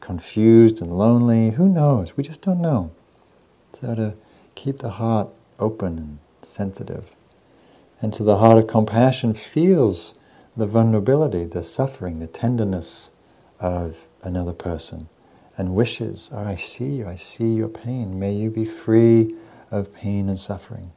confused 0.00 0.80
and 0.80 0.92
lonely. 0.92 1.50
Who 1.50 1.68
knows? 1.68 2.16
We 2.16 2.24
just 2.24 2.42
don't 2.42 2.60
know. 2.60 2.90
So 3.72 3.94
to 3.94 4.14
keep 4.56 4.78
the 4.78 4.90
heart 4.90 5.28
open 5.60 5.98
and 5.98 6.18
sensitive. 6.42 7.10
And 8.00 8.14
so 8.14 8.24
the 8.24 8.38
heart 8.38 8.58
of 8.58 8.66
compassion 8.66 9.34
feels 9.34 10.14
the 10.56 10.66
vulnerability, 10.66 11.44
the 11.44 11.62
suffering, 11.62 12.18
the 12.18 12.26
tenderness 12.26 13.10
of 13.58 13.96
another 14.22 14.52
person 14.52 15.08
and 15.56 15.74
wishes, 15.74 16.30
oh, 16.32 16.42
I 16.42 16.54
see 16.54 16.88
you, 16.96 17.06
I 17.06 17.16
see 17.16 17.54
your 17.54 17.68
pain. 17.68 18.18
May 18.18 18.32
you 18.32 18.50
be 18.50 18.64
free 18.64 19.34
of 19.70 19.94
pain 19.94 20.28
and 20.28 20.38
suffering. 20.38 20.92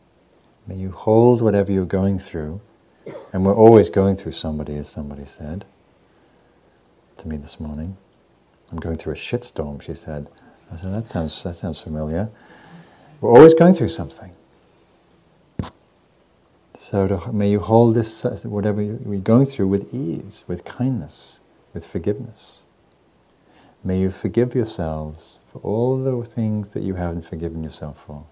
May 0.65 0.75
you 0.75 0.91
hold 0.91 1.41
whatever 1.41 1.71
you're 1.71 1.85
going 1.85 2.17
through. 2.17 2.61
And 3.33 3.45
we're 3.45 3.55
always 3.55 3.89
going 3.89 4.15
through 4.15 4.31
somebody, 4.31 4.77
as 4.77 4.87
somebody 4.87 5.25
said 5.25 5.65
to 7.17 7.27
me 7.27 7.35
this 7.35 7.59
morning. 7.59 7.97
I'm 8.71 8.79
going 8.79 8.95
through 8.95 9.13
a 9.13 9.17
shitstorm, 9.17 9.81
she 9.81 9.93
said. 9.93 10.29
I 10.71 10.77
said, 10.77 10.93
that 10.93 11.09
sounds, 11.09 11.43
that 11.43 11.55
sounds 11.55 11.81
familiar. 11.81 12.29
We're 13.19 13.31
always 13.31 13.53
going 13.53 13.73
through 13.73 13.89
something. 13.89 14.31
So 16.93 17.07
to, 17.07 17.33
may 17.33 17.49
you 17.49 17.59
hold 17.59 17.95
this, 17.95 18.23
whatever 18.45 18.79
you're 18.79 19.17
going 19.17 19.47
through, 19.47 19.67
with 19.67 19.91
ease, 19.95 20.43
with 20.47 20.63
kindness, 20.63 21.39
with 21.73 21.87
forgiveness. 21.87 22.67
May 23.83 23.99
you 23.99 24.11
forgive 24.11 24.53
yourselves 24.53 25.39
for 25.51 25.57
all 25.63 25.97
the 25.97 26.23
things 26.23 26.71
that 26.73 26.83
you 26.83 26.93
haven't 26.93 27.23
forgiven 27.23 27.63
yourself 27.63 28.05
for. 28.05 28.27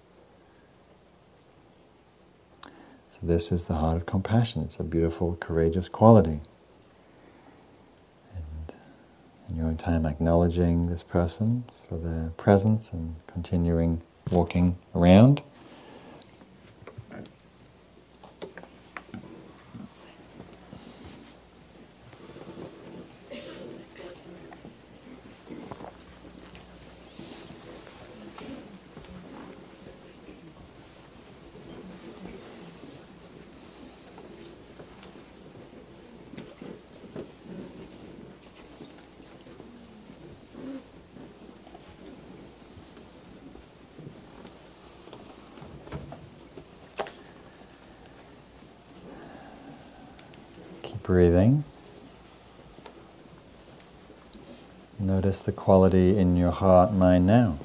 So 3.10 3.18
this 3.24 3.50
is 3.50 3.66
the 3.66 3.74
heart 3.74 3.96
of 3.96 4.06
compassion. 4.06 4.62
It's 4.62 4.78
a 4.78 4.84
beautiful, 4.84 5.36
courageous 5.40 5.88
quality. 5.88 6.38
And 8.32 8.74
in 9.48 9.56
your 9.56 9.66
own 9.66 9.76
time, 9.76 10.06
acknowledging 10.06 10.86
this 10.86 11.02
person 11.02 11.64
for 11.88 11.98
their 11.98 12.30
presence 12.36 12.92
and 12.92 13.16
continuing 13.26 14.02
walking 14.30 14.78
around. 14.94 15.42
Breathing. 51.02 51.64
Notice 54.98 55.42
the 55.42 55.52
quality 55.52 56.16
in 56.16 56.36
your 56.36 56.52
heart, 56.52 56.92
mind 56.92 57.26
now. 57.26 57.58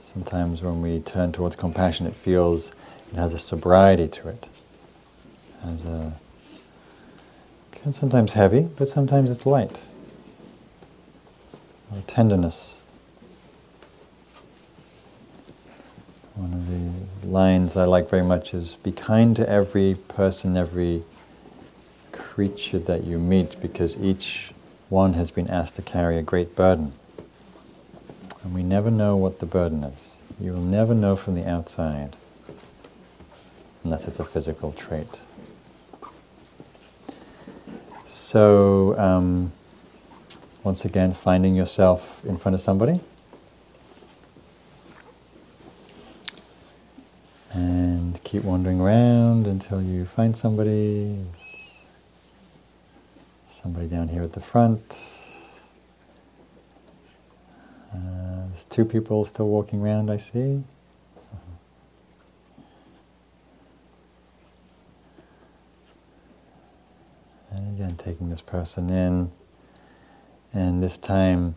Sometimes 0.00 0.60
when 0.60 0.82
we 0.82 0.98
turn 0.98 1.30
towards 1.30 1.54
compassion, 1.54 2.06
it 2.06 2.16
feels 2.16 2.72
it 3.12 3.16
has 3.16 3.32
a 3.32 3.38
sobriety 3.38 4.08
to 4.08 4.28
it. 4.28 4.48
has 5.62 5.84
a 5.84 6.14
sometimes 7.90 8.32
heavy, 8.34 8.68
but 8.76 8.88
sometimes 8.88 9.30
it's 9.30 9.46
light. 9.46 9.82
Or 11.90 12.02
tenderness. 12.06 12.80
One 16.34 16.52
of 16.52 16.68
the 16.68 17.26
lines 17.26 17.76
I 17.76 17.84
like 17.84 18.08
very 18.08 18.22
much 18.22 18.54
is 18.54 18.76
be 18.76 18.92
kind 18.92 19.34
to 19.36 19.48
every 19.48 19.96
person, 20.08 20.56
every 20.56 21.04
creature 22.30 22.78
that 22.78 23.02
you 23.02 23.18
meet 23.18 23.60
because 23.60 24.00
each 24.00 24.52
one 24.88 25.14
has 25.14 25.32
been 25.32 25.50
asked 25.50 25.74
to 25.74 25.82
carry 25.82 26.16
a 26.16 26.22
great 26.22 26.54
burden. 26.54 26.92
And 28.44 28.54
we 28.54 28.62
never 28.62 28.88
know 28.88 29.16
what 29.16 29.40
the 29.40 29.46
burden 29.46 29.82
is. 29.82 30.18
You 30.38 30.52
will 30.52 30.60
never 30.60 30.94
know 30.94 31.16
from 31.16 31.34
the 31.34 31.44
outside 31.44 32.16
unless 33.82 34.06
it's 34.06 34.20
a 34.20 34.24
physical 34.24 34.72
trait. 34.72 35.22
So, 38.06 38.96
um, 38.96 39.50
once 40.62 40.84
again, 40.84 41.12
finding 41.12 41.56
yourself 41.56 42.24
in 42.24 42.38
front 42.38 42.54
of 42.54 42.60
somebody. 42.60 43.00
And 47.52 48.22
keep 48.22 48.44
wandering 48.44 48.80
around 48.80 49.48
until 49.48 49.82
you 49.82 50.04
find 50.04 50.36
somebody. 50.36 51.18
Somebody 53.62 53.88
down 53.88 54.08
here 54.08 54.22
at 54.22 54.32
the 54.32 54.40
front. 54.40 54.98
Uh, 57.92 58.46
there's 58.46 58.64
two 58.64 58.86
people 58.86 59.22
still 59.26 59.48
walking 59.48 59.82
around, 59.82 60.10
I 60.10 60.16
see. 60.16 60.62
And 67.50 67.78
again, 67.78 67.96
taking 67.98 68.30
this 68.30 68.40
person 68.40 68.88
in. 68.88 69.30
And 70.54 70.82
this 70.82 70.96
time, 70.96 71.56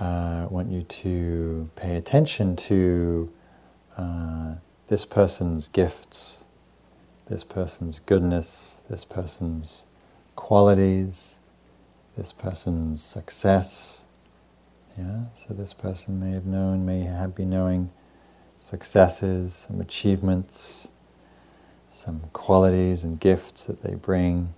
uh, 0.00 0.44
I 0.44 0.46
want 0.48 0.70
you 0.70 0.82
to 0.82 1.68
pay 1.76 1.96
attention 1.96 2.56
to 2.56 3.30
uh, 3.98 4.54
this 4.86 5.04
person's 5.04 5.68
gifts, 5.68 6.44
this 7.26 7.44
person's 7.44 7.98
goodness, 7.98 8.80
this 8.88 9.04
person's 9.04 9.84
qualities, 10.48 11.38
this 12.16 12.32
person's 12.32 13.02
success. 13.02 14.00
Yeah, 14.96 15.24
so 15.34 15.52
this 15.52 15.74
person 15.74 16.18
may 16.18 16.30
have 16.32 16.46
known, 16.46 16.86
may 16.86 17.02
have 17.02 17.34
been 17.34 17.50
knowing 17.50 17.90
successes, 18.58 19.52
some 19.68 19.78
achievements, 19.78 20.88
some 21.90 22.22
qualities 22.32 23.04
and 23.04 23.20
gifts 23.20 23.66
that 23.66 23.82
they 23.82 23.94
bring, 23.94 24.54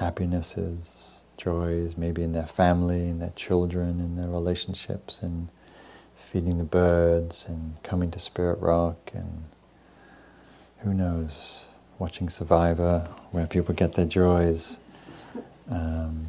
happinesses, 0.00 1.18
joys, 1.36 1.96
maybe 1.96 2.24
in 2.24 2.32
their 2.32 2.44
family, 2.44 3.08
in 3.08 3.20
their 3.20 3.34
children, 3.36 4.00
in 4.00 4.16
their 4.16 4.26
relationships, 4.26 5.22
and 5.22 5.48
feeding 6.16 6.58
the 6.58 6.64
birds 6.64 7.46
and 7.48 7.80
coming 7.84 8.10
to 8.10 8.18
Spirit 8.18 8.58
Rock 8.58 9.12
and 9.14 9.44
who 10.78 10.92
knows 10.92 11.66
watching 11.98 12.28
Survivor, 12.28 13.08
where 13.30 13.46
people 13.46 13.74
get 13.74 13.94
their 13.94 14.06
joys. 14.06 14.78
Um, 15.70 16.26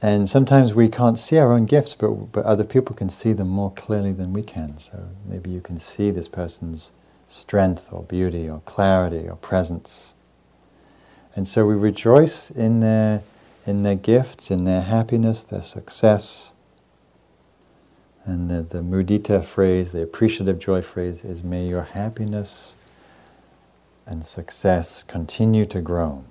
and 0.00 0.28
sometimes 0.28 0.74
we 0.74 0.88
can't 0.88 1.16
see 1.16 1.38
our 1.38 1.52
own 1.52 1.66
gifts, 1.66 1.94
but, 1.94 2.32
but 2.32 2.44
other 2.44 2.64
people 2.64 2.96
can 2.96 3.08
see 3.08 3.32
them 3.32 3.48
more 3.48 3.70
clearly 3.70 4.12
than 4.12 4.32
we 4.32 4.42
can. 4.42 4.78
So 4.78 5.10
maybe 5.24 5.50
you 5.50 5.60
can 5.60 5.78
see 5.78 6.10
this 6.10 6.26
person's 6.26 6.90
strength 7.28 7.90
or 7.92 8.02
beauty 8.02 8.48
or 8.48 8.60
clarity 8.64 9.28
or 9.28 9.36
presence. 9.36 10.14
And 11.34 11.46
so 11.46 11.66
we 11.66 11.74
rejoice 11.74 12.50
in 12.50 12.80
their, 12.80 13.22
in 13.64 13.82
their 13.82 13.94
gifts, 13.94 14.50
in 14.50 14.64
their 14.64 14.82
happiness, 14.82 15.44
their 15.44 15.62
success. 15.62 16.52
And 18.24 18.50
the, 18.50 18.62
the 18.62 18.82
mudita 18.82 19.44
phrase, 19.44 19.92
the 19.92 20.02
appreciative 20.02 20.58
joy 20.58 20.80
phrase, 20.80 21.24
is 21.24 21.42
may 21.42 21.66
your 21.66 21.82
happiness 21.82 22.76
and 24.06 24.24
success 24.24 25.02
continue 25.02 25.66
to 25.66 25.80
grow. 25.80 26.24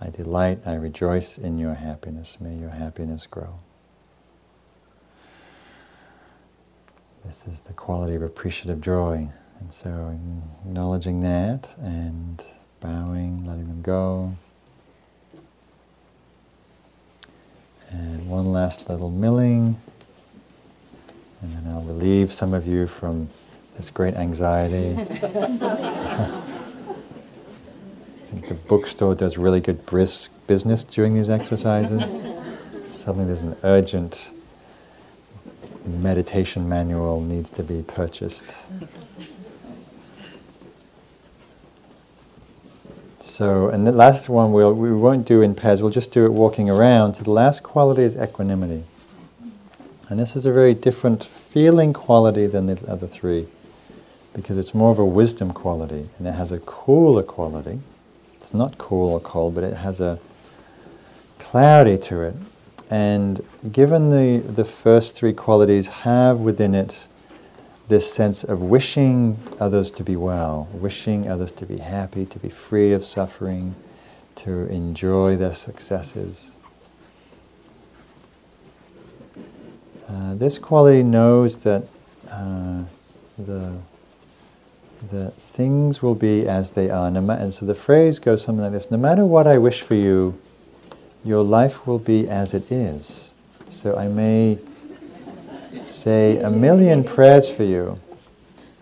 I 0.00 0.10
delight, 0.10 0.60
I 0.66 0.74
rejoice 0.74 1.38
in 1.38 1.58
your 1.58 1.74
happiness. 1.74 2.38
May 2.40 2.56
your 2.56 2.70
happiness 2.70 3.26
grow. 3.26 3.60
This 7.24 7.46
is 7.46 7.62
the 7.62 7.72
quality 7.72 8.14
of 8.14 8.22
appreciative 8.22 8.80
joy. 8.80 9.28
And 9.58 9.72
so, 9.72 10.18
acknowledging 10.64 11.20
that 11.20 11.74
and 11.78 12.44
bowing, 12.80 13.46
letting 13.46 13.68
them 13.68 13.80
go. 13.82 14.36
And 17.90 18.28
one 18.28 18.52
last 18.52 18.88
little 18.88 19.10
milling. 19.10 19.80
And 21.42 21.54
then 21.54 21.72
I'll 21.72 21.82
relieve 21.82 22.32
some 22.32 22.54
of 22.54 22.66
you 22.66 22.86
from 22.86 23.28
this 23.76 23.90
great 23.90 24.14
anxiety. 24.14 24.92
the 28.32 28.54
bookstore 28.68 29.14
does 29.14 29.36
really 29.36 29.60
good 29.60 29.84
brisk 29.86 30.46
business 30.46 30.84
during 30.84 31.14
these 31.14 31.28
exercises. 31.28 32.18
Suddenly 32.88 33.26
there's 33.26 33.42
an 33.42 33.56
urgent 33.62 34.30
meditation 35.84 36.68
manual 36.68 37.20
needs 37.20 37.50
to 37.50 37.62
be 37.62 37.82
purchased. 37.82 38.54
So, 43.20 43.68
and 43.68 43.86
the 43.86 43.92
last 43.92 44.28
one 44.28 44.52
we'll, 44.52 44.72
we 44.72 44.92
won't 44.92 45.26
do 45.26 45.42
in 45.42 45.54
pairs, 45.54 45.82
we'll 45.82 45.90
just 45.90 46.12
do 46.12 46.24
it 46.24 46.32
walking 46.32 46.70
around. 46.70 47.14
So 47.14 47.24
the 47.24 47.32
last 47.32 47.62
quality 47.62 48.02
is 48.02 48.16
equanimity. 48.16 48.84
And 50.08 50.20
this 50.20 50.36
is 50.36 50.46
a 50.46 50.52
very 50.52 50.74
different 50.74 51.24
feeling 51.24 51.92
quality 51.92 52.46
than 52.46 52.66
the 52.66 52.90
other 52.90 53.06
three 53.06 53.48
because 54.34 54.58
it's 54.58 54.74
more 54.74 54.92
of 54.92 54.98
a 54.98 55.04
wisdom 55.04 55.52
quality 55.52 56.08
and 56.18 56.28
it 56.28 56.32
has 56.34 56.52
a 56.52 56.60
cooler 56.60 57.22
quality. 57.22 57.80
It's 58.36 58.54
not 58.54 58.78
cool 58.78 59.12
or 59.12 59.20
cold, 59.20 59.54
but 59.54 59.64
it 59.64 59.78
has 59.78 60.00
a 60.00 60.20
clarity 61.38 61.98
to 61.98 62.22
it. 62.22 62.34
And 62.90 63.44
given 63.72 64.10
the, 64.10 64.38
the 64.46 64.64
first 64.64 65.16
three 65.16 65.32
qualities 65.32 65.88
have 65.88 66.38
within 66.38 66.74
it 66.74 67.06
this 67.88 68.12
sense 68.12 68.44
of 68.44 68.60
wishing 68.60 69.38
others 69.60 69.90
to 69.92 70.04
be 70.04 70.16
well, 70.16 70.68
wishing 70.72 71.28
others 71.28 71.52
to 71.52 71.66
be 71.66 71.78
happy, 71.78 72.26
to 72.26 72.38
be 72.38 72.48
free 72.48 72.92
of 72.92 73.04
suffering, 73.04 73.74
to 74.36 74.66
enjoy 74.66 75.36
their 75.36 75.52
successes. 75.52 76.55
Uh, 80.08 80.34
this 80.34 80.58
quality 80.58 81.02
knows 81.02 81.56
that 81.58 81.82
uh, 82.30 82.82
the 83.38 83.72
that 85.10 85.34
things 85.34 86.02
will 86.02 86.14
be 86.14 86.48
as 86.48 86.72
they 86.72 86.90
are. 86.90 87.06
And 87.06 87.52
so 87.52 87.66
the 87.66 87.74
phrase 87.74 88.18
goes 88.18 88.42
something 88.42 88.62
like 88.62 88.72
this: 88.72 88.90
No 88.90 88.96
matter 88.96 89.24
what 89.24 89.46
I 89.46 89.58
wish 89.58 89.82
for 89.82 89.94
you, 89.94 90.38
your 91.24 91.42
life 91.42 91.86
will 91.86 91.98
be 91.98 92.28
as 92.28 92.54
it 92.54 92.70
is. 92.70 93.34
So 93.68 93.96
I 93.96 94.06
may 94.08 94.58
say 95.82 96.38
a 96.38 96.50
million 96.50 97.04
prayers 97.04 97.48
for 97.50 97.64
you, 97.64 97.98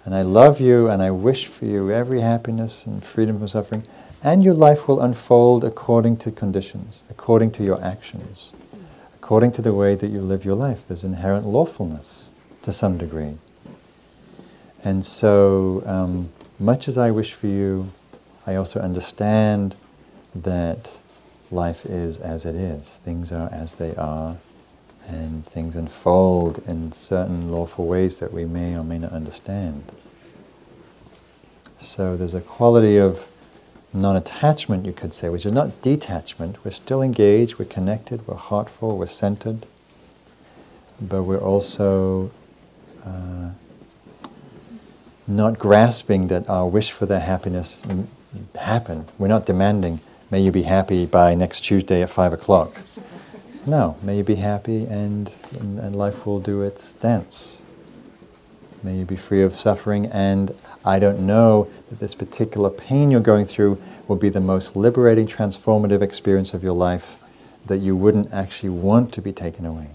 and 0.04 0.14
I 0.14 0.22
love 0.22 0.60
you, 0.60 0.88
and 0.88 1.02
I 1.02 1.10
wish 1.10 1.46
for 1.46 1.64
you 1.64 1.90
every 1.90 2.20
happiness 2.20 2.86
and 2.86 3.02
freedom 3.02 3.38
from 3.38 3.48
suffering, 3.48 3.82
and 4.22 4.44
your 4.44 4.54
life 4.54 4.86
will 4.86 5.00
unfold 5.00 5.64
according 5.64 6.18
to 6.18 6.30
conditions, 6.30 7.02
according 7.10 7.50
to 7.52 7.64
your 7.64 7.82
actions, 7.82 8.52
according 9.24 9.50
to 9.50 9.62
the 9.62 9.72
way 9.72 9.94
that 9.94 10.08
you 10.08 10.20
live 10.20 10.44
your 10.44 10.54
life. 10.54 10.86
There's 10.86 11.02
inherent 11.02 11.46
lawfulness 11.46 12.28
to 12.60 12.74
some 12.74 12.98
degree. 12.98 13.38
And 14.84 15.02
so, 15.02 15.82
um, 15.86 16.28
much 16.58 16.88
as 16.88 16.98
I 16.98 17.10
wish 17.10 17.32
for 17.32 17.46
you, 17.46 17.90
I 18.46 18.54
also 18.54 18.80
understand 18.80 19.76
that 20.34 21.00
life 21.50 21.86
is 21.86 22.18
as 22.18 22.44
it 22.44 22.54
is. 22.54 22.98
Things 22.98 23.32
are 23.32 23.48
as 23.50 23.76
they 23.76 23.94
are, 23.96 24.36
and 25.08 25.42
things 25.42 25.74
unfold 25.74 26.62
in 26.66 26.92
certain 26.92 27.48
lawful 27.48 27.86
ways 27.86 28.18
that 28.18 28.30
we 28.30 28.44
may 28.44 28.76
or 28.76 28.84
may 28.84 28.98
not 28.98 29.12
understand. 29.12 29.90
So 31.78 32.14
there's 32.14 32.34
a 32.34 32.42
quality 32.42 32.98
of 32.98 33.26
non 33.94 34.16
attachment, 34.16 34.84
you 34.84 34.92
could 34.92 35.14
say, 35.14 35.28
which 35.30 35.46
is 35.46 35.52
not 35.52 35.80
detachment. 35.80 36.62
We're 36.64 36.72
still 36.72 37.00
engaged, 37.00 37.58
we're 37.58 37.64
connected, 37.64 38.26
we're 38.26 38.34
heartful, 38.34 38.98
we're 38.98 39.06
centered, 39.06 39.66
but 41.00 41.22
we're 41.22 41.38
also. 41.38 42.30
Uh, 43.04 43.50
not 45.26 45.58
grasping 45.58 46.28
that 46.28 46.48
our 46.48 46.66
wish 46.66 46.90
for 46.90 47.06
their 47.06 47.20
happiness 47.20 47.82
happen. 48.56 49.06
We're 49.18 49.28
not 49.28 49.46
demanding, 49.46 50.00
may 50.30 50.40
you 50.40 50.52
be 50.52 50.62
happy 50.62 51.06
by 51.06 51.34
next 51.34 51.60
Tuesday 51.62 52.02
at 52.02 52.10
five 52.10 52.32
o'clock. 52.32 52.80
No, 53.66 53.96
may 54.02 54.18
you 54.18 54.22
be 54.22 54.34
happy 54.34 54.84
and, 54.84 55.32
and, 55.58 55.78
and 55.78 55.96
life 55.96 56.26
will 56.26 56.38
do 56.38 56.60
its 56.60 56.92
dance. 56.92 57.62
May 58.82 58.96
you 58.96 59.06
be 59.06 59.16
free 59.16 59.40
of 59.40 59.56
suffering, 59.56 60.04
and 60.04 60.54
I 60.84 60.98
don't 60.98 61.20
know 61.20 61.68
that 61.88 61.98
this 61.98 62.14
particular 62.14 62.68
pain 62.68 63.10
you're 63.10 63.20
going 63.20 63.46
through 63.46 63.80
will 64.06 64.16
be 64.16 64.28
the 64.28 64.40
most 64.40 64.76
liberating, 64.76 65.26
transformative 65.26 66.02
experience 66.02 66.52
of 66.52 66.62
your 66.62 66.74
life 66.74 67.16
that 67.66 67.78
you 67.78 67.96
wouldn't 67.96 68.32
actually 68.32 68.68
want 68.68 69.12
to 69.14 69.22
be 69.22 69.32
taken 69.32 69.64
away. 69.64 69.88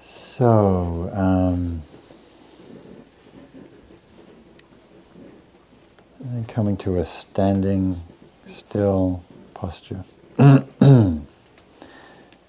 So, 0.00 1.10
um, 1.12 1.82
coming 6.48 6.76
to 6.78 6.98
a 6.98 7.04
standing 7.04 8.00
still 8.44 9.22
posture. 9.54 10.04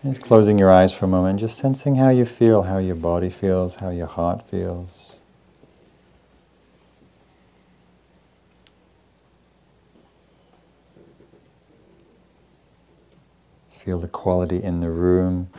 just 0.09 0.21
closing 0.21 0.57
your 0.57 0.71
eyes 0.71 0.93
for 0.93 1.05
a 1.05 1.07
moment, 1.07 1.39
just 1.39 1.57
sensing 1.57 1.95
how 1.95 2.09
you 2.09 2.25
feel, 2.25 2.63
how 2.63 2.77
your 2.77 2.95
body 2.95 3.29
feels, 3.29 3.75
how 3.75 3.89
your 3.89 4.07
heart 4.07 4.47
feels. 4.49 5.13
Feel 13.69 13.99
the 13.99 14.07
quality 14.07 14.61
in 14.61 14.81
the 14.81 14.89
room. 14.89 15.49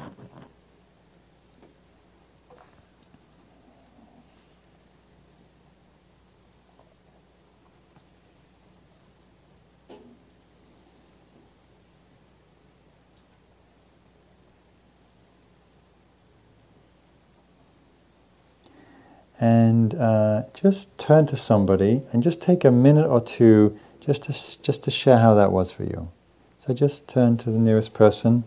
And 19.41 19.95
uh, 19.95 20.43
just 20.53 20.99
turn 20.99 21.27
to 21.27 21.37
somebody 21.37 22.03
and 22.13 22.23
just 22.23 22.43
take 22.43 22.63
a 22.63 22.71
minute 22.71 23.07
or 23.09 23.21
two 23.21 23.79
just 23.99 24.25
to, 24.25 24.63
just 24.63 24.85
to 24.85 24.91
share 24.91 25.19
how 25.19 25.35
that 25.35 25.51
was 25.51 25.73
for 25.73 25.85
you. 25.85 26.11
So 26.59 26.75
just 26.75 27.09
turn 27.09 27.39
to 27.39 27.51
the 27.51 27.59
nearest 27.59 27.95
person. 27.95 28.45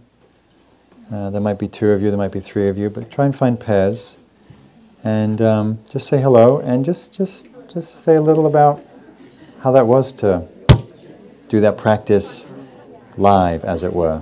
Uh, 1.12 1.32
there 1.32 1.42
might 1.42 1.58
be 1.58 1.68
two 1.68 1.90
of 1.90 2.02
you, 2.02 2.10
there 2.10 2.18
might 2.18 2.32
be 2.32 2.40
three 2.40 2.70
of 2.70 2.78
you, 2.78 2.90
but 2.90 3.10
try 3.12 3.26
and 3.26 3.36
find 3.36 3.60
pairs, 3.60 4.18
and 5.04 5.42
um, 5.42 5.80
just 5.90 6.08
say 6.08 6.22
hello, 6.22 6.60
and 6.60 6.86
just 6.86 7.14
just 7.14 7.48
just 7.68 8.04
say 8.04 8.16
a 8.16 8.22
little 8.22 8.46
about 8.46 8.84
how 9.62 9.72
that 9.72 9.86
was 9.86 10.12
to 10.12 10.48
do 11.50 11.60
that 11.60 11.78
practice 11.78 12.48
live, 13.18 13.64
as 13.64 13.84
it 13.84 13.94
were. 13.94 14.22